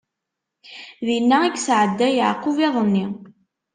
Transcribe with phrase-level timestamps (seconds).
[1.05, 3.05] Dinna i yesɛedda Yeɛqub iḍ-nni.